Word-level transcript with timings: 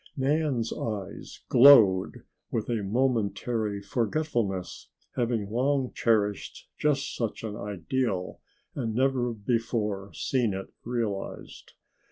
Nan's 0.17 0.73
eyes 0.73 1.41
glowed 1.47 2.23
with 2.49 2.69
a 2.71 2.81
momentary 2.81 3.83
forgetfulness, 3.83 4.89
having 5.15 5.51
long 5.51 5.91
cherished 5.93 6.67
just 6.75 7.15
such 7.15 7.43
an 7.43 7.55
ideal 7.55 8.41
and 8.73 8.95
never 8.95 9.31
before 9.31 10.11
seen 10.15 10.55
it 10.55 10.73
realized. 10.83 11.73